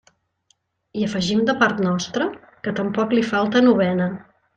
I 1.01 1.03
afegim 1.07 1.43
de 1.49 1.55
part 1.59 1.83
nostra 1.87 2.29
que 2.65 2.73
tampoc 2.81 3.13
li 3.19 3.27
falta 3.29 3.63
novena. 3.67 4.09